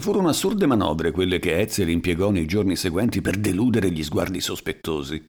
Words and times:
Furono 0.00 0.28
assurde 0.28 0.66
manovre 0.66 1.10
quelle 1.10 1.38
che 1.38 1.58
Etzel 1.58 1.88
impiegò 1.88 2.30
nei 2.30 2.46
giorni 2.46 2.76
seguenti 2.76 3.20
per 3.20 3.36
deludere 3.36 3.90
gli 3.90 4.02
sguardi 4.02 4.40
sospettosi. 4.40 5.22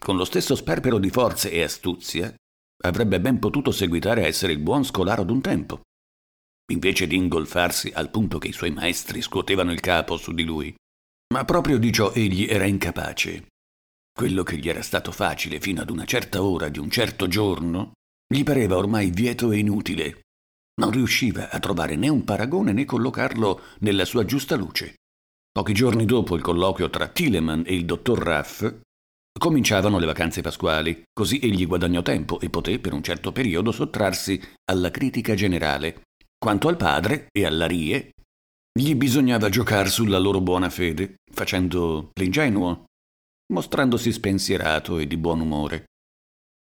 Con 0.00 0.16
lo 0.16 0.24
stesso 0.24 0.54
sperpero 0.54 0.98
di 0.98 1.10
forze 1.10 1.50
e 1.50 1.62
astuzia, 1.62 2.32
avrebbe 2.84 3.20
ben 3.20 3.38
potuto 3.38 3.70
seguitare 3.70 4.24
a 4.24 4.26
essere 4.26 4.52
il 4.52 4.60
buon 4.60 4.84
scolaro 4.84 5.24
d'un 5.24 5.40
tempo, 5.40 5.82
invece 6.72 7.06
di 7.06 7.16
ingolfarsi 7.16 7.90
al 7.94 8.10
punto 8.10 8.38
che 8.38 8.48
i 8.48 8.52
suoi 8.52 8.70
maestri 8.70 9.20
scuotevano 9.20 9.72
il 9.72 9.80
capo 9.80 10.16
su 10.16 10.32
di 10.32 10.44
lui. 10.44 10.74
Ma 11.34 11.44
proprio 11.44 11.78
di 11.78 11.92
ciò 11.92 12.12
egli 12.12 12.46
era 12.46 12.64
incapace. 12.64 13.46
Quello 14.12 14.42
che 14.42 14.58
gli 14.58 14.68
era 14.68 14.82
stato 14.82 15.10
facile 15.10 15.60
fino 15.60 15.80
ad 15.80 15.90
una 15.90 16.04
certa 16.04 16.42
ora 16.42 16.68
di 16.68 16.78
un 16.78 16.90
certo 16.90 17.26
giorno, 17.26 17.92
gli 18.26 18.42
pareva 18.42 18.76
ormai 18.76 19.10
vieto 19.10 19.50
e 19.50 19.58
inutile 19.58 20.20
non 20.80 20.90
riusciva 20.90 21.50
a 21.50 21.58
trovare 21.58 21.96
né 21.96 22.08
un 22.08 22.24
paragone 22.24 22.72
né 22.72 22.84
collocarlo 22.84 23.60
nella 23.80 24.04
sua 24.04 24.24
giusta 24.24 24.56
luce. 24.56 24.94
Pochi 25.50 25.74
giorni 25.74 26.06
dopo 26.06 26.34
il 26.34 26.42
colloquio 26.42 26.88
tra 26.88 27.08
Tilleman 27.08 27.64
e 27.66 27.74
il 27.74 27.84
dottor 27.84 28.18
Raff, 28.18 28.74
cominciavano 29.38 29.98
le 29.98 30.06
vacanze 30.06 30.40
pasquali, 30.40 31.02
così 31.12 31.38
egli 31.40 31.66
guadagnò 31.66 32.02
tempo 32.02 32.40
e 32.40 32.48
poté 32.48 32.78
per 32.78 32.92
un 32.92 33.02
certo 33.02 33.32
periodo 33.32 33.72
sottrarsi 33.72 34.40
alla 34.70 34.90
critica 34.90 35.34
generale. 35.34 36.02
Quanto 36.38 36.68
al 36.68 36.76
padre 36.76 37.26
e 37.30 37.44
alla 37.44 37.66
Rie, 37.66 38.12
gli 38.72 38.94
bisognava 38.94 39.48
giocare 39.48 39.90
sulla 39.90 40.18
loro 40.18 40.40
buona 40.40 40.70
fede, 40.70 41.16
facendo 41.30 42.10
l'ingenuo, 42.14 42.84
mostrandosi 43.52 44.10
spensierato 44.12 44.98
e 44.98 45.06
di 45.06 45.16
buon 45.16 45.40
umore. 45.40 45.84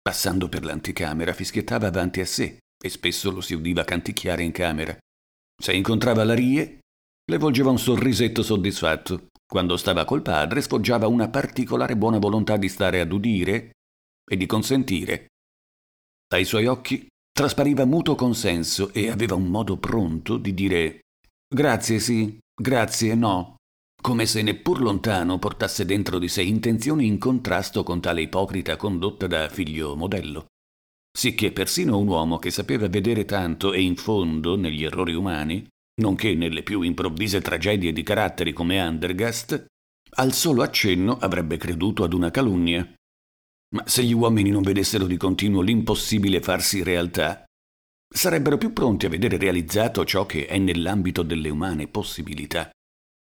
Passando 0.01 0.49
per 0.49 0.65
l'anticamera 0.65 1.33
fischiettava 1.33 1.87
avanti 1.87 2.21
a 2.21 2.25
sé, 2.25 2.57
e 2.81 2.89
spesso 2.89 3.31
lo 3.31 3.41
si 3.41 3.53
udiva 3.53 3.83
canticchiare 3.83 4.43
in 4.43 4.51
camera. 4.51 4.97
Se 5.61 5.73
incontrava 5.73 6.23
la 6.23 6.33
Rie, 6.33 6.79
le 7.29 7.37
volgeva 7.37 7.69
un 7.69 7.77
sorrisetto 7.77 8.41
soddisfatto. 8.41 9.27
Quando 9.45 9.77
stava 9.77 10.05
col 10.05 10.21
padre, 10.21 10.61
sfoggiava 10.61 11.07
una 11.07 11.29
particolare 11.29 11.95
buona 11.95 12.17
volontà 12.17 12.57
di 12.57 12.67
stare 12.67 12.99
ad 12.99 13.11
udire 13.11 13.71
e 14.27 14.37
di 14.37 14.45
consentire. 14.45 15.27
Dai 16.27 16.45
suoi 16.45 16.65
occhi 16.65 17.07
traspariva 17.31 17.85
muto 17.85 18.15
consenso 18.15 18.91
e 18.93 19.09
aveva 19.09 19.35
un 19.35 19.47
modo 19.47 19.77
pronto 19.77 20.37
di 20.37 20.53
dire 20.53 21.01
grazie 21.53 21.99
sì, 21.99 22.39
grazie 22.53 23.13
no, 23.15 23.57
come 24.01 24.25
se 24.25 24.41
neppur 24.41 24.81
lontano 24.81 25.37
portasse 25.37 25.85
dentro 25.85 26.17
di 26.17 26.27
sé 26.27 26.41
intenzioni 26.41 27.05
in 27.05 27.19
contrasto 27.19 27.83
con 27.83 27.99
tale 27.99 28.21
ipocrita 28.21 28.77
condotta 28.77 29.27
da 29.27 29.49
figlio 29.49 29.95
modello 29.95 30.50
sicché 31.11 31.51
persino 31.51 31.97
un 31.97 32.07
uomo 32.07 32.39
che 32.39 32.51
sapeva 32.51 32.87
vedere 32.87 33.25
tanto 33.25 33.73
e 33.73 33.81
in 33.81 33.95
fondo 33.95 34.55
negli 34.55 34.83
errori 34.83 35.13
umani, 35.13 35.67
nonché 36.01 36.33
nelle 36.35 36.63
più 36.63 36.81
improvvise 36.81 37.41
tragedie 37.41 37.91
di 37.91 38.03
caratteri 38.03 38.53
come 38.53 38.79
Andergast, 38.79 39.65
al 40.15 40.33
solo 40.33 40.61
accenno 40.61 41.17
avrebbe 41.17 41.57
creduto 41.57 42.03
ad 42.03 42.13
una 42.13 42.31
calunnia. 42.31 42.89
Ma 43.75 43.83
se 43.87 44.03
gli 44.03 44.13
uomini 44.13 44.49
non 44.49 44.63
vedessero 44.63 45.05
di 45.05 45.17
continuo 45.17 45.61
l'impossibile 45.61 46.41
farsi 46.41 46.83
realtà, 46.83 47.45
sarebbero 48.13 48.57
più 48.57 48.73
pronti 48.73 49.05
a 49.05 49.09
vedere 49.09 49.37
realizzato 49.37 50.03
ciò 50.03 50.25
che 50.25 50.45
è 50.45 50.57
nell'ambito 50.57 51.23
delle 51.23 51.49
umane 51.49 51.87
possibilità. 51.87 52.69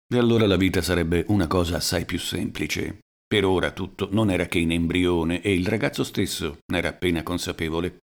E 0.08 0.18
allora 0.18 0.46
la 0.46 0.56
vita 0.56 0.82
sarebbe 0.82 1.24
una 1.28 1.46
cosa 1.46 1.76
assai 1.76 2.04
più 2.04 2.18
semplice, 2.18 3.00
per 3.26 3.44
ora 3.44 3.72
tutto 3.72 4.08
non 4.12 4.30
era 4.30 4.46
che 4.46 4.58
in 4.58 4.70
embrione 4.70 5.40
e 5.42 5.52
il 5.52 5.66
ragazzo 5.66 6.04
stesso 6.04 6.58
n'era 6.72 6.88
appena 6.88 7.22
consapevole. 7.22 7.98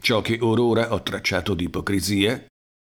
Ciò 0.00 0.20
che 0.20 0.38
or 0.40 0.60
ora 0.60 0.92
ho 0.92 1.02
tracciato 1.02 1.54
di 1.54 1.64
ipocrisia 1.64 2.46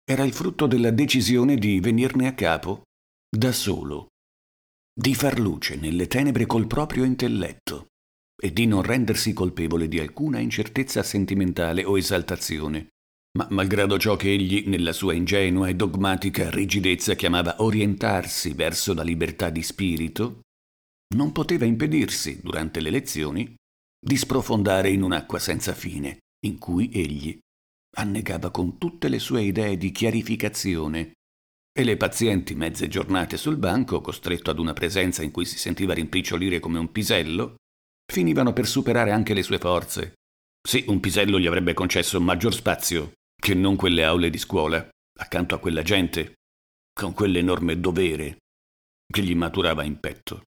era 0.06 0.24
il 0.24 0.32
frutto 0.32 0.66
della 0.66 0.90
decisione 0.90 1.56
di 1.56 1.80
venirne 1.80 2.26
a 2.26 2.34
capo 2.34 2.82
da 3.28 3.52
solo, 3.52 4.08
di 4.92 5.14
far 5.14 5.38
luce 5.38 5.76
nelle 5.76 6.06
tenebre 6.06 6.46
col 6.46 6.66
proprio 6.66 7.04
intelletto 7.04 7.88
e 8.40 8.52
di 8.52 8.66
non 8.66 8.82
rendersi 8.82 9.32
colpevole 9.32 9.88
di 9.88 9.98
alcuna 9.98 10.38
incertezza 10.38 11.02
sentimentale 11.02 11.84
o 11.84 11.98
esaltazione. 11.98 12.88
Ma 13.36 13.48
malgrado 13.50 13.98
ciò 13.98 14.16
che 14.16 14.30
egli, 14.30 14.64
nella 14.68 14.92
sua 14.92 15.12
ingenua 15.12 15.68
e 15.68 15.74
dogmatica 15.74 16.50
rigidezza, 16.50 17.14
chiamava 17.14 17.56
orientarsi 17.62 18.52
verso 18.52 18.94
la 18.94 19.02
libertà 19.02 19.50
di 19.50 19.62
spirito, 19.62 20.42
non 21.14 21.32
poteva 21.32 21.64
impedirsi, 21.64 22.40
durante 22.42 22.80
le 22.80 22.90
lezioni, 22.90 23.54
di 23.98 24.16
sprofondare 24.16 24.90
in 24.90 25.02
un'acqua 25.02 25.38
senza 25.38 25.72
fine, 25.72 26.18
in 26.46 26.58
cui 26.58 26.90
egli 26.92 27.38
annegava 27.96 28.50
con 28.50 28.76
tutte 28.76 29.08
le 29.08 29.18
sue 29.18 29.42
idee 29.42 29.76
di 29.76 29.92
chiarificazione 29.92 31.12
e 31.72 31.84
le 31.84 31.96
pazienti 31.96 32.54
mezze 32.54 32.88
giornate 32.88 33.36
sul 33.36 33.56
banco, 33.56 34.00
costretto 34.00 34.50
ad 34.50 34.58
una 34.58 34.72
presenza 34.72 35.22
in 35.22 35.30
cui 35.30 35.44
si 35.44 35.58
sentiva 35.58 35.94
rimpicciolire 35.94 36.60
come 36.60 36.78
un 36.78 36.92
pisello, 36.92 37.56
finivano 38.12 38.52
per 38.52 38.66
superare 38.66 39.10
anche 39.10 39.34
le 39.34 39.42
sue 39.42 39.58
forze. 39.58 40.14
Sì, 40.66 40.84
un 40.88 41.00
pisello 41.00 41.38
gli 41.38 41.46
avrebbe 41.46 41.74
concesso 41.74 42.20
maggior 42.20 42.54
spazio 42.54 43.12
che 43.34 43.54
non 43.54 43.76
quelle 43.76 44.04
aule 44.04 44.30
di 44.30 44.38
scuola, 44.38 44.86
accanto 45.18 45.54
a 45.54 45.58
quella 45.58 45.82
gente, 45.82 46.34
con 46.92 47.12
quell'enorme 47.12 47.78
dovere 47.80 48.38
che 49.12 49.22
gli 49.22 49.34
maturava 49.34 49.84
in 49.84 49.98
petto. 50.00 50.42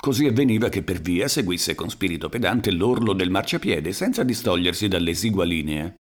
Così 0.00 0.24
avveniva 0.24 0.70
che 0.70 0.82
per 0.82 1.02
via 1.02 1.28
seguisse 1.28 1.74
con 1.74 1.90
spirito 1.90 2.30
pedante 2.30 2.70
l'orlo 2.70 3.12
del 3.12 3.28
marciapiede 3.28 3.92
senza 3.92 4.22
distogliersi 4.24 4.88
dall'esigua 4.88 5.44
linea. 5.44 5.94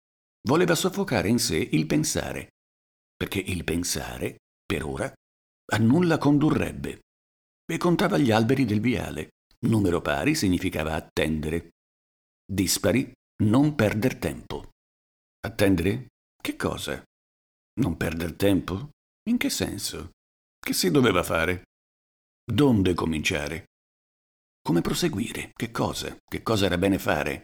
Voleva 0.48 0.76
soffocare 0.76 1.30
in 1.30 1.40
sé 1.40 1.58
il 1.58 1.88
pensare, 1.88 2.50
perché 3.16 3.40
il 3.40 3.64
pensare, 3.64 4.38
per 4.64 4.86
ora, 4.86 5.12
a 5.72 5.78
nulla 5.78 6.20
condurrebbe. 6.20 7.00
E 7.66 7.78
contava 7.78 8.20
gli 8.20 8.30
alberi 8.30 8.66
del 8.66 8.80
viale. 8.80 9.30
Numero 9.66 10.00
pari 10.00 10.36
significava 10.36 10.94
attendere. 10.94 11.72
Dispari, 12.46 13.12
non 13.44 13.74
perder 13.74 14.18
tempo. 14.18 14.70
Attendere? 15.40 16.10
Che 16.40 16.56
cosa? 16.56 17.04
Non 17.82 17.98
perder 17.98 18.36
tempo? 18.36 18.92
In 19.28 19.38
che 19.38 19.50
senso? 19.50 20.12
Che 20.60 20.74
si 20.74 20.92
doveva 20.92 21.24
fare? 21.24 21.64
Donde 22.46 22.94
cominciare? 22.94 23.66
Come 24.68 24.82
proseguire? 24.82 25.52
Che 25.56 25.72
cosa? 25.72 26.18
Che 26.30 26.44
cosa 26.44 26.66
era 26.66 26.78
bene 26.78 27.00
fare? 27.00 27.44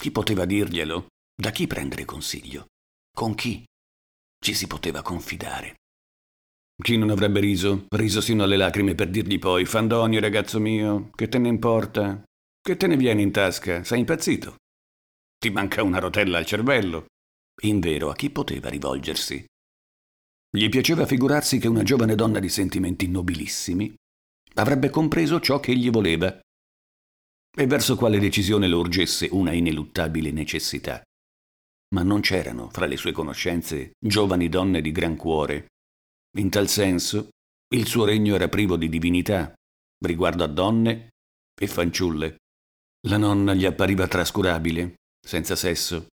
Chi 0.00 0.12
poteva 0.12 0.44
dirglielo? 0.44 1.08
Da 1.34 1.50
chi 1.50 1.66
prendere 1.66 2.04
consiglio? 2.04 2.66
Con 3.12 3.34
chi? 3.34 3.64
Ci 4.38 4.54
si 4.54 4.68
poteva 4.68 5.02
confidare. 5.02 5.74
Chi 6.80 6.96
non 6.96 7.10
avrebbe 7.10 7.40
riso, 7.40 7.86
riso 7.88 8.20
sino 8.20 8.44
alle 8.44 8.56
lacrime 8.56 8.94
per 8.94 9.10
dirgli 9.10 9.40
poi, 9.40 9.64
Fandoni, 9.64 10.20
ragazzo 10.20 10.60
mio, 10.60 11.10
che 11.16 11.26
te 11.26 11.38
ne 11.38 11.48
importa? 11.48 12.22
Che 12.60 12.76
te 12.76 12.86
ne 12.86 12.96
viene 12.96 13.22
in 13.22 13.32
tasca? 13.32 13.82
Sei 13.82 13.98
impazzito? 13.98 14.54
Ti 15.36 15.50
manca 15.50 15.82
una 15.82 15.98
rotella 15.98 16.38
al 16.38 16.46
cervello? 16.46 17.06
Invero, 17.62 18.08
a 18.08 18.14
chi 18.14 18.30
poteva 18.30 18.68
rivolgersi? 18.68 19.44
Gli 20.48 20.68
piaceva 20.68 21.06
figurarsi 21.06 21.58
che 21.58 21.66
una 21.66 21.82
giovane 21.82 22.14
donna 22.14 22.38
di 22.38 22.48
sentimenti 22.48 23.08
nobilissimi 23.08 23.92
avrebbe 24.54 24.90
compreso 24.90 25.40
ciò 25.40 25.58
che 25.58 25.72
egli 25.72 25.90
voleva 25.90 26.38
e 27.54 27.66
verso 27.66 27.96
quale 27.96 28.18
decisione 28.18 28.66
lo 28.66 28.78
urgesse 28.78 29.28
una 29.30 29.52
ineluttabile 29.52 30.30
necessità. 30.30 31.02
Ma 31.94 32.02
non 32.02 32.20
c'erano 32.20 32.70
fra 32.70 32.86
le 32.86 32.96
sue 32.96 33.12
conoscenze 33.12 33.92
giovani 33.98 34.48
donne 34.48 34.80
di 34.80 34.92
gran 34.92 35.16
cuore. 35.16 35.66
In 36.38 36.48
tal 36.48 36.68
senso, 36.68 37.28
il 37.74 37.86
suo 37.86 38.04
regno 38.04 38.34
era 38.34 38.48
privo 38.48 38.76
di 38.76 38.88
divinità 38.88 39.52
riguardo 40.04 40.44
a 40.44 40.48
donne 40.48 41.10
e 41.54 41.66
fanciulle. 41.66 42.36
La 43.08 43.18
nonna 43.18 43.54
gli 43.54 43.64
appariva 43.64 44.08
trascurabile, 44.08 44.94
senza 45.20 45.56
sesso, 45.56 46.06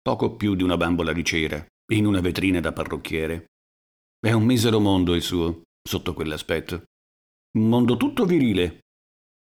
poco 0.00 0.36
più 0.36 0.54
di 0.54 0.62
una 0.62 0.76
bambola 0.76 1.12
di 1.12 1.24
cera, 1.24 1.64
in 1.92 2.06
una 2.06 2.20
vetrina 2.20 2.60
da 2.60 2.72
parrucchiere. 2.72 3.46
È 4.18 4.32
un 4.32 4.44
misero 4.44 4.80
mondo 4.80 5.14
il 5.14 5.22
suo, 5.22 5.62
sotto 5.82 6.14
quell'aspetto. 6.14 6.84
Un 7.58 7.68
mondo 7.68 7.96
tutto 7.96 8.24
virile, 8.24 8.80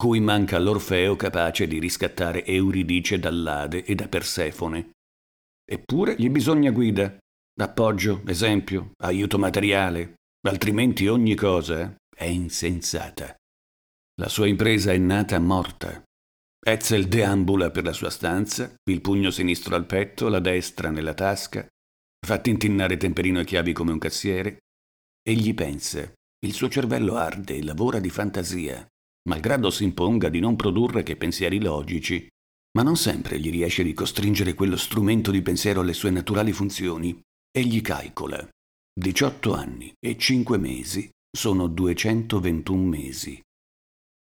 cui 0.01 0.21
manca 0.21 0.61
l'Orfeo 0.61 1.17
capace 1.17 1.67
di 1.67 1.81
riscattare 1.81 2.45
Euridice 2.45 3.19
dall'Ade 3.19 3.85
e 3.85 3.97
da 3.97 4.07
Persefone. 4.07 4.93
Eppure 5.69 6.15
gli 6.17 6.31
bisogna 6.31 6.71
guida, 6.71 7.19
appoggio, 7.61 8.23
esempio, 8.27 8.93
aiuto 9.03 9.41
materiale, 9.41 10.15
altrimenti 10.47 11.09
ogni 11.09 11.35
cosa 11.35 11.97
è 12.15 12.27
insensata. 12.27 13.35
La 14.21 14.29
sua 14.29 14.47
impresa 14.47 14.93
è 14.93 14.99
nata 14.99 15.37
morta. 15.41 16.01
Etzel 16.65 17.09
deambula 17.09 17.73
per 17.73 17.83
la 17.83 17.93
sua 17.93 18.11
stanza, 18.11 18.73
il 18.89 19.01
pugno 19.01 19.33
sinistro 19.33 19.75
al 19.75 19.87
petto, 19.87 20.29
la 20.29 20.39
destra 20.39 20.91
nella 20.91 21.15
tasca, 21.15 21.67
fa 22.25 22.39
tintinnare 22.39 22.97
temperino 22.97 23.41
e 23.41 23.45
chiavi 23.45 23.73
come 23.73 23.91
un 23.91 23.99
cassiere. 23.99 24.59
Egli 25.29 25.55
pensa, 25.55 26.09
il 26.47 26.53
suo 26.53 26.69
cervello 26.69 27.17
arde 27.17 27.57
e 27.57 27.65
lavora 27.65 27.99
di 27.99 28.11
fantasia, 28.11 28.87
malgrado 29.29 29.71
si 29.71 29.85
imponga 29.85 30.31
di 30.31 30.41
non 30.41 30.57
produrre 30.57 31.05
che 31.05 31.17
pensieri 31.17 31.61
logici, 31.61 32.27
ma 32.77 32.83
non 32.83 32.97
sempre 32.97 33.39
gli 33.39 33.51
riesce 33.51 33.85
di 33.85 33.93
costringere 33.93 34.55
quello 34.55 34.77
strumento 34.77 35.31
di 35.31 35.43
pensiero 35.43 35.81
alle 35.81 35.93
sue 35.93 36.11
naturali 36.11 36.53
funzioni. 36.53 37.21
Egli 37.51 37.81
calcola, 37.83 38.49
18 38.99 39.53
anni 39.53 39.93
e 39.99 40.17
5 40.17 40.59
mesi 40.59 41.11
sono 41.31 41.69
221 41.69 42.83
mesi, 42.83 43.39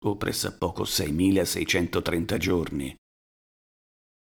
o 0.05 0.17
pressappoco 0.17 0.83
6.630 0.83 2.37
giorni. 2.37 2.93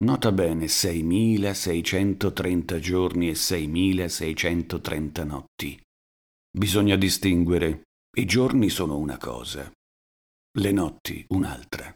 Nota 0.05 0.31
bene 0.32 0.67
6.630 0.67 2.79
giorni 2.79 3.29
e 3.29 3.32
6.630 3.32 5.26
notti. 5.26 5.81
Bisogna 6.50 6.97
distinguere. 6.97 7.82
I 8.17 8.25
giorni 8.26 8.69
sono 8.69 8.99
una 8.99 9.17
cosa, 9.17 9.73
le 10.58 10.72
notti 10.72 11.25
un'altra. 11.28 11.94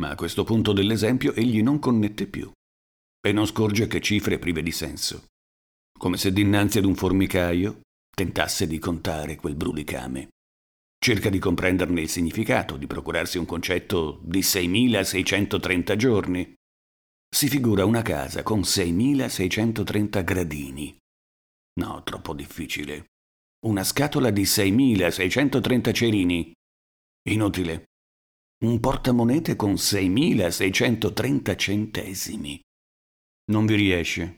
Ma 0.00 0.10
a 0.10 0.14
questo 0.14 0.44
punto 0.44 0.72
dell'esempio 0.72 1.32
egli 1.34 1.62
non 1.62 1.78
connette 1.78 2.26
più 2.26 2.50
e 3.20 3.32
non 3.32 3.46
scorge 3.46 3.88
che 3.88 4.00
cifre 4.00 4.38
prive 4.38 4.62
di 4.62 4.70
senso, 4.70 5.24
come 5.98 6.16
se 6.16 6.32
dinanzi 6.32 6.78
ad 6.78 6.84
un 6.84 6.94
formicaio 6.94 7.80
tentasse 8.14 8.66
di 8.66 8.78
contare 8.78 9.36
quel 9.36 9.56
brulicame. 9.56 10.28
Cerca 10.98 11.28
di 11.28 11.38
comprenderne 11.38 12.00
il 12.00 12.08
significato, 12.08 12.76
di 12.76 12.86
procurarsi 12.86 13.38
un 13.38 13.46
concetto 13.46 14.20
di 14.22 14.40
6.630 14.40 15.96
giorni. 15.96 16.54
Si 17.28 17.48
figura 17.48 17.84
una 17.84 18.02
casa 18.02 18.42
con 18.42 18.60
6.630 18.60 20.24
gradini. 20.24 20.96
No, 21.80 22.02
troppo 22.04 22.32
difficile. 22.32 23.06
Una 23.66 23.84
scatola 23.84 24.30
di 24.30 24.42
6.630 24.42 25.92
cerini. 25.92 26.55
Inutile. 27.28 27.86
Un 28.64 28.78
portamonete 28.78 29.56
con 29.56 29.72
6.630 29.72 31.56
centesimi. 31.56 32.60
Non 33.50 33.66
vi 33.66 33.74
riesce. 33.74 34.36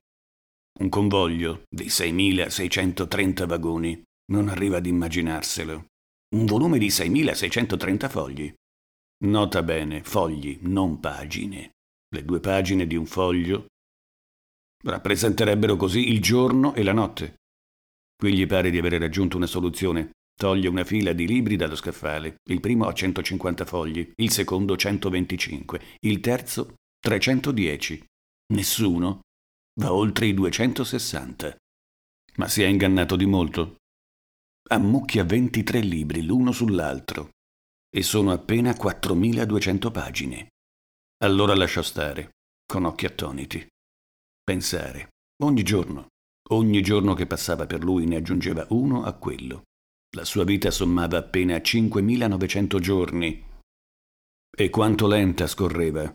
Un 0.81 0.88
convoglio 0.88 1.64
di 1.69 1.85
6.630 1.85 3.46
vagoni. 3.46 4.02
Non 4.32 4.49
arriva 4.49 4.79
ad 4.79 4.87
immaginarselo. 4.87 5.87
Un 6.35 6.46
volume 6.46 6.79
di 6.79 6.88
6.630 6.88 8.08
fogli. 8.08 8.55
Nota 9.25 9.62
bene, 9.62 10.02
fogli, 10.02 10.58
non 10.62 10.99
pagine. 10.99 11.73
Le 12.08 12.25
due 12.25 12.40
pagine 12.40 12.87
di 12.87 12.96
un 12.96 13.05
foglio 13.05 13.67
rappresenterebbero 14.82 15.76
così 15.76 16.08
il 16.08 16.23
giorno 16.23 16.73
e 16.73 16.82
la 16.82 16.93
notte. 16.93 17.35
Qui 18.17 18.32
gli 18.32 18.46
pare 18.46 18.70
di 18.70 18.79
avere 18.79 18.96
raggiunto 18.96 19.37
una 19.37 19.46
soluzione. 19.46 20.12
Toglie 20.38 20.69
una 20.69 20.85
fila 20.85 21.12
di 21.12 21.26
libri 21.26 21.56
dallo 21.56 21.75
scaffale. 21.75 22.37
Il 22.49 22.61
primo 22.61 22.87
ha 22.87 22.93
150 22.93 23.64
fogli, 23.64 24.08
il 24.17 24.31
secondo 24.31 24.76
125, 24.76 25.81
il 26.02 26.20
terzo 26.20 26.75
310. 27.00 28.05
Nessuno 28.52 29.23
va 29.81 29.93
oltre 29.93 30.26
i 30.26 30.35
260. 30.35 31.56
Ma 32.37 32.46
si 32.46 32.62
è 32.62 32.67
ingannato 32.67 33.17
di 33.17 33.26
molto. 33.26 33.79
Ammucchia 34.70 35.25
23 35.25 35.81
libri 35.81 36.25
l'uno 36.25 36.52
sull'altro 36.52 37.31
e 37.90 38.02
sono 38.02 38.31
appena 38.31 38.76
4200 38.76 39.90
pagine. 39.90 40.49
Allora 41.25 41.56
lasciò 41.56 41.82
stare, 41.82 42.31
con 42.64 42.85
occhi 42.85 43.06
attoniti. 43.06 43.67
Pensare, 44.44 45.08
ogni 45.43 45.64
giorno, 45.64 46.06
Ogni 46.50 46.81
giorno 46.81 47.12
che 47.12 47.26
passava 47.26 47.67
per 47.67 47.85
lui 47.85 48.06
ne 48.06 48.17
aggiungeva 48.17 48.67
uno 48.70 49.05
a 49.05 49.12
quello. 49.12 49.64
La 50.16 50.25
sua 50.25 50.44
vita 50.44 50.70
sommava 50.70 51.19
appena 51.19 51.56
5.900 51.56 52.78
giorni. 52.78 53.44
E 54.50 54.70
quanto 54.70 55.06
lenta 55.06 55.46
scorreva. 55.46 56.12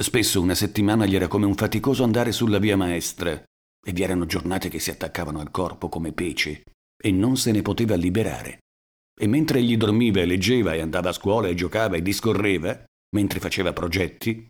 Spesso 0.00 0.40
una 0.40 0.54
settimana 0.54 1.04
gli 1.04 1.16
era 1.16 1.28
come 1.28 1.46
un 1.46 1.54
faticoso 1.54 2.04
andare 2.04 2.32
sulla 2.32 2.58
via 2.58 2.76
maestra, 2.76 3.32
e 3.32 3.92
vi 3.92 4.02
erano 4.02 4.26
giornate 4.26 4.68
che 4.68 4.78
si 4.78 4.90
attaccavano 4.90 5.40
al 5.40 5.50
corpo 5.50 5.88
come 5.88 6.12
pece, 6.12 6.62
e 6.96 7.10
non 7.10 7.36
se 7.36 7.52
ne 7.52 7.62
poteva 7.62 7.96
liberare. 7.96 8.58
E 9.18 9.26
mentre 9.26 9.58
egli 9.58 9.76
dormiva 9.76 10.20
e 10.20 10.26
leggeva 10.26 10.74
e 10.74 10.80
andava 10.80 11.10
a 11.10 11.12
scuola 11.12 11.48
e 11.48 11.54
giocava 11.54 11.96
e 11.96 12.02
discorreva, 12.02 12.84
mentre 13.14 13.40
faceva 13.40 13.72
progetti, 13.72 14.46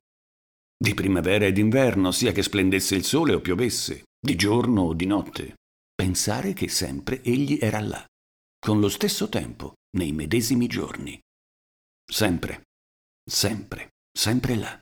di 0.77 0.95
primavera 0.95 1.47
e 1.47 1.53
d'inverno, 1.53 2.11
sia 2.11 2.33
che 2.33 2.43
splendesse 2.43 2.95
il 2.95 3.05
sole 3.05 3.35
o 3.35 3.41
piovesse, 3.41 4.05
di 4.21 4.37
giorno 4.37 4.83
o 4.83 4.95
di 4.95 5.07
notte. 5.07 5.55
Pensare 5.95 6.53
che 6.53 6.69
sempre 6.69 7.23
egli 7.23 7.59
era 7.61 7.81
là, 7.81 8.05
con 8.65 8.81
lo 8.81 8.89
stesso 8.89 9.29
tempo, 9.29 9.75
nei 9.99 10.13
medesimi 10.13 10.67
giorni. 10.69 11.21
Sempre, 12.11 12.63
sempre, 13.23 13.91
sempre 14.11 14.57
là. 14.57 14.81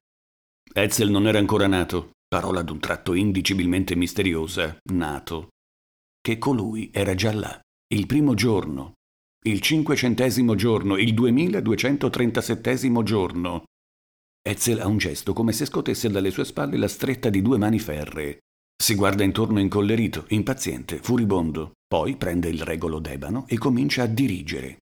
Etzel 0.72 1.10
non 1.10 1.26
era 1.26 1.40
ancora 1.40 1.66
nato, 1.66 2.12
parola 2.28 2.62
d'un 2.62 2.78
tratto 2.78 3.12
indicibilmente 3.12 3.96
misteriosa, 3.96 4.78
nato, 4.92 5.48
che 6.20 6.38
colui 6.38 6.90
era 6.92 7.16
già 7.16 7.32
là, 7.32 7.60
il 7.92 8.06
primo 8.06 8.34
giorno, 8.34 8.92
il 9.46 9.60
cinquecentesimo 9.60 10.54
giorno, 10.54 10.96
il 10.96 11.12
2237 11.12 13.02
giorno, 13.02 13.64
Etzel 14.42 14.78
ha 14.78 14.86
un 14.86 14.98
gesto 14.98 15.32
come 15.32 15.52
se 15.52 15.66
scotesse 15.66 16.08
dalle 16.08 16.30
sue 16.30 16.44
spalle 16.44 16.76
la 16.76 16.86
stretta 16.86 17.30
di 17.30 17.42
due 17.42 17.58
mani 17.58 17.80
ferree. 17.80 18.38
Si 18.82 18.96
guarda 18.96 19.22
intorno 19.22 19.60
incollerito, 19.60 20.24
impaziente, 20.30 20.98
furibondo. 20.98 21.74
Poi 21.86 22.16
prende 22.16 22.48
il 22.48 22.62
regolo 22.62 22.98
d'ebano 22.98 23.46
e 23.46 23.56
comincia 23.56 24.02
a 24.02 24.06
dirigere. 24.06 24.78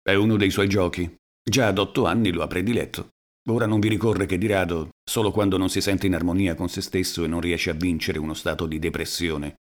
È 0.00 0.14
uno 0.14 0.38
dei 0.38 0.48
suoi 0.48 0.66
giochi. 0.66 1.14
Già 1.44 1.66
ad 1.66 1.76
otto 1.76 2.06
anni 2.06 2.32
lo 2.32 2.42
ha 2.42 2.46
prediletto. 2.46 3.10
Ora 3.50 3.66
non 3.66 3.80
vi 3.80 3.88
ricorre 3.88 4.24
che 4.24 4.38
di 4.38 4.46
rado, 4.46 4.92
solo 5.04 5.30
quando 5.30 5.58
non 5.58 5.68
si 5.68 5.82
sente 5.82 6.06
in 6.06 6.14
armonia 6.14 6.54
con 6.54 6.70
se 6.70 6.80
stesso 6.80 7.22
e 7.22 7.26
non 7.26 7.42
riesce 7.42 7.68
a 7.68 7.74
vincere 7.74 8.18
uno 8.18 8.32
stato 8.32 8.64
di 8.64 8.78
depressione. 8.78 9.56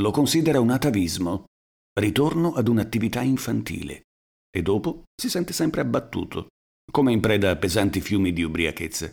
Lo 0.00 0.10
considera 0.10 0.58
un 0.58 0.70
atavismo, 0.70 1.44
ritorno 2.00 2.54
ad 2.54 2.66
un'attività 2.66 3.20
infantile. 3.20 4.04
E 4.50 4.62
dopo 4.62 5.02
si 5.14 5.28
sente 5.28 5.52
sempre 5.52 5.82
abbattuto, 5.82 6.46
come 6.90 7.12
in 7.12 7.20
preda 7.20 7.50
a 7.50 7.56
pesanti 7.56 8.00
fiumi 8.00 8.32
di 8.32 8.42
ubriachezza. 8.42 9.12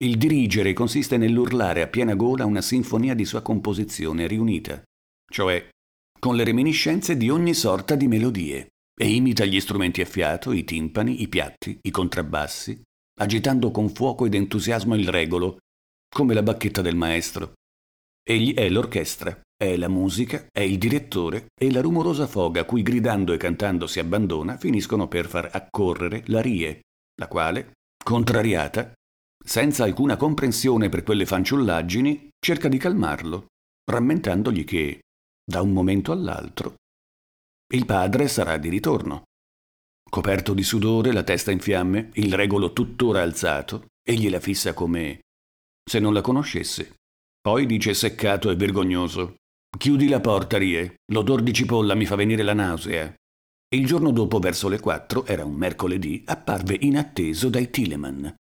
Il 0.00 0.16
dirigere 0.16 0.74
consiste 0.74 1.16
nell'urlare 1.16 1.82
a 1.82 1.88
piena 1.88 2.14
gola 2.14 2.44
una 2.44 2.62
sinfonia 2.62 3.14
di 3.14 3.24
sua 3.24 3.42
composizione 3.42 4.28
riunita, 4.28 4.80
cioè 5.28 5.68
con 6.20 6.36
le 6.36 6.44
reminiscenze 6.44 7.16
di 7.16 7.28
ogni 7.30 7.52
sorta 7.52 7.96
di 7.96 8.06
melodie, 8.06 8.68
e 8.96 9.12
imita 9.12 9.44
gli 9.44 9.58
strumenti 9.58 10.00
a 10.00 10.04
fiato, 10.04 10.52
i 10.52 10.64
timpani, 10.64 11.22
i 11.22 11.28
piatti, 11.28 11.78
i 11.82 11.90
contrabbassi, 11.90 12.80
agitando 13.20 13.70
con 13.72 13.88
fuoco 13.88 14.26
ed 14.26 14.34
entusiasmo 14.34 14.94
il 14.94 15.08
regolo, 15.08 15.58
come 16.08 16.34
la 16.34 16.42
bacchetta 16.42 16.80
del 16.80 16.96
maestro. 16.96 17.54
Egli 18.22 18.54
è 18.54 18.68
l'orchestra, 18.68 19.40
è 19.56 19.76
la 19.76 19.88
musica, 19.88 20.46
è 20.52 20.60
il 20.60 20.78
direttore 20.78 21.46
e 21.58 21.72
la 21.72 21.80
rumorosa 21.80 22.26
foga 22.26 22.64
cui 22.64 22.82
gridando 22.82 23.32
e 23.32 23.36
cantando 23.36 23.88
si 23.88 23.98
abbandona 23.98 24.56
finiscono 24.58 25.08
per 25.08 25.26
far 25.26 25.50
accorrere 25.52 26.22
la 26.26 26.40
rie, 26.40 26.82
la 27.16 27.26
quale, 27.26 27.72
contrariata, 28.04 28.92
senza 29.48 29.84
alcuna 29.84 30.18
comprensione 30.18 30.90
per 30.90 31.02
quelle 31.02 31.24
fanciullaggini, 31.24 32.28
cerca 32.38 32.68
di 32.68 32.76
calmarlo, 32.76 33.46
rammentandogli 33.90 34.64
che, 34.64 35.00
da 35.42 35.62
un 35.62 35.72
momento 35.72 36.12
all'altro, 36.12 36.74
il 37.72 37.86
padre 37.86 38.28
sarà 38.28 38.58
di 38.58 38.68
ritorno. 38.68 39.22
Coperto 40.06 40.52
di 40.52 40.62
sudore, 40.62 41.12
la 41.12 41.22
testa 41.22 41.50
in 41.50 41.60
fiamme, 41.60 42.10
il 42.14 42.34
regolo 42.34 42.74
tuttora 42.74 43.22
alzato, 43.22 43.86
egli 44.06 44.28
la 44.28 44.38
fissa 44.38 44.74
come 44.74 45.20
se 45.82 45.98
non 45.98 46.12
la 46.12 46.20
conoscesse. 46.20 46.96
Poi 47.40 47.64
dice 47.64 47.94
seccato 47.94 48.50
e 48.50 48.56
vergognoso: 48.56 49.36
Chiudi 49.78 50.08
la 50.08 50.20
porta, 50.20 50.58
Rie. 50.58 50.96
L'odor 51.10 51.40
di 51.42 51.54
cipolla 51.54 51.94
mi 51.94 52.04
fa 52.04 52.16
venire 52.16 52.42
la 52.42 52.52
nausea. 52.52 53.14
Il 53.74 53.86
giorno 53.86 54.10
dopo, 54.10 54.38
verso 54.40 54.68
le 54.68 54.78
quattro, 54.78 55.24
era 55.24 55.46
un 55.46 55.54
mercoledì, 55.54 56.22
apparve 56.26 56.76
inatteso 56.78 57.48
dai 57.48 57.70
Tileman. 57.70 58.34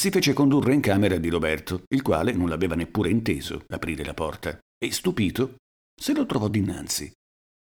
Si 0.00 0.08
fece 0.08 0.32
condurre 0.32 0.72
in 0.72 0.80
camera 0.80 1.18
di 1.18 1.28
Roberto, 1.28 1.82
il 1.88 2.00
quale 2.00 2.32
non 2.32 2.48
l'aveva 2.48 2.74
neppure 2.74 3.10
inteso 3.10 3.64
aprire 3.68 4.02
la 4.02 4.14
porta, 4.14 4.58
e 4.82 4.92
stupito 4.92 5.56
se 5.94 6.14
lo 6.14 6.24
trovò 6.24 6.48
dinanzi. 6.48 7.12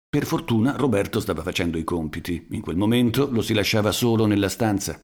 Per 0.08 0.24
fortuna 0.24 0.76
Roberto 0.76 1.18
stava 1.18 1.42
facendo 1.42 1.76
i 1.76 1.82
compiti. 1.82 2.46
In 2.52 2.60
quel 2.60 2.76
momento 2.76 3.28
lo 3.32 3.42
si 3.42 3.52
lasciava 3.52 3.90
solo 3.90 4.26
nella 4.26 4.48
stanza. 4.48 5.00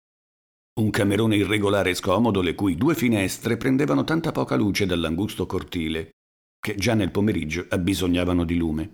Un 0.78 0.90
camerone 0.90 1.34
irregolare 1.34 1.90
e 1.90 1.94
scomodo, 1.94 2.40
le 2.42 2.54
cui 2.54 2.76
due 2.76 2.94
finestre 2.94 3.56
prendevano 3.56 4.04
tanta 4.04 4.30
poca 4.30 4.54
luce 4.54 4.86
dall'angusto 4.86 5.46
cortile, 5.46 6.10
che 6.60 6.76
già 6.76 6.94
nel 6.94 7.10
pomeriggio 7.10 7.66
abbisognavano 7.68 8.44
di 8.44 8.54
lume. 8.54 8.90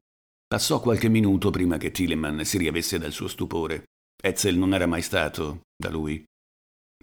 Passò 0.47 0.81
qualche 0.81 1.11
minuto 1.11 1.51
prima 1.51 1.77
che 1.77 1.91
Tilleman 1.91 2.47
si 2.47 2.57
riavesse 2.57 2.99
dal 2.99 3.12
suo 3.12 3.29
stupore. 3.29 3.83
Etzel 4.17 4.57
non 4.57 4.73
era 4.73 4.87
mai 4.87 5.03
stato 5.03 5.61
da 5.77 5.91
lui. 5.91 6.25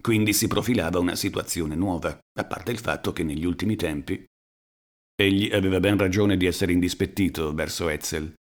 Quindi 0.00 0.32
si 0.32 0.46
profilava 0.46 0.98
una 0.98 1.14
situazione 1.14 1.74
nuova, 1.74 2.18
a 2.38 2.44
parte 2.44 2.70
il 2.72 2.78
fatto 2.78 3.12
che 3.12 3.22
negli 3.22 3.44
ultimi 3.44 3.76
tempi 3.76 4.24
egli 5.20 5.52
aveva 5.52 5.80
ben 5.80 5.98
ragione 5.98 6.36
di 6.38 6.46
essere 6.46 6.72
indispettito 6.72 7.52
verso 7.52 7.88
Etzel. 7.88 8.32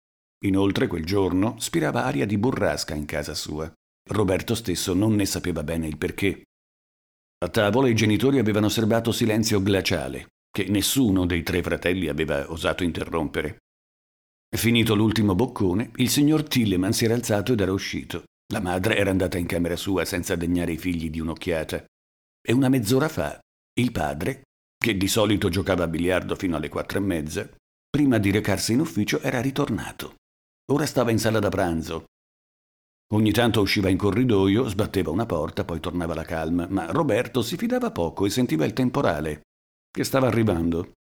Inoltre 0.45 0.87
quel 0.87 1.05
giorno 1.05 1.59
spirava 1.59 2.05
aria 2.05 2.25
di 2.25 2.39
burrasca 2.39 2.95
in 2.95 3.05
casa 3.05 3.35
sua. 3.35 3.71
Roberto 4.11 4.55
stesso 4.55 4.95
non 4.95 5.17
ne 5.17 5.27
sapeva 5.27 5.65
bene 5.65 5.89
il 5.89 5.99
perché. 5.99 6.45
A 7.45 7.49
tavola 7.49 7.89
i 7.89 7.95
genitori 7.95 8.39
avevano 8.39 8.69
serbato 8.69 9.11
silenzio 9.11 9.61
glaciale, 9.61 10.29
che 10.51 10.67
nessuno 10.69 11.27
dei 11.27 11.43
tre 11.43 11.63
fratelli 11.63 12.07
aveva 12.09 12.51
osato 12.51 12.85
interrompere. 12.85 13.59
Finito 14.57 14.95
l'ultimo 14.95 15.35
boccone, 15.35 15.91
il 15.97 16.09
signor 16.09 16.45
Tilleman 16.45 16.93
si 16.93 17.05
era 17.05 17.15
alzato 17.15 17.53
ed 17.53 17.61
era 17.61 17.73
uscito. 17.73 18.23
La 18.51 18.61
madre 18.61 18.97
era 18.97 19.11
andata 19.11 19.37
in 19.37 19.47
camera 19.47 19.77
sua 19.77 20.05
senza 20.05 20.35
degnare 20.35 20.73
i 20.73 20.79
figli 20.79 21.11
di 21.11 21.21
un'occhiata. 21.21 21.85
E 22.41 22.53
una 22.53 22.71
mezz'ora 22.71 23.09
fa, 23.09 23.39
il 23.79 23.93
padre, 23.93 24.45
che 24.79 24.97
di 24.97 25.09
solito 25.09 25.49
giocava 25.51 25.85
a 25.85 25.89
biliardo 25.89 26.35
fino 26.35 26.57
alle 26.57 26.71
quattro 26.71 26.99
e 26.99 27.03
mezza, 27.03 27.49
prima 27.91 28.19
di 28.19 28.31
recarsi 28.31 28.73
in 28.73 28.81
ufficio 28.81 29.21
era 29.21 29.41
ritornato. 29.41 30.15
Ora 30.73 30.87
stava 30.87 31.11
in 31.11 31.19
sala 31.19 31.41
da 31.41 31.51
pranzo. 31.51 32.05
Ogni 33.13 33.33
tanto 33.33 33.61
usciva 33.61 33.89
in 33.89 33.97
corridoio, 33.97 34.69
sbatteva 34.69 35.11
una 35.11 35.27
porta, 35.27 35.65
poi 35.65 35.81
tornava 35.81 36.15
la 36.15 36.25
calma, 36.25 36.67
ma 36.69 36.91
Roberto 36.91 37.43
si 37.43 37.57
fidava 37.57 37.91
poco 37.91 38.27
e 38.27 38.31
sentiva 38.31 38.65
il 38.65 38.73
temporale, 38.73 39.43
che 39.91 40.05
stava 40.05 40.27
arrivando. 40.27 40.93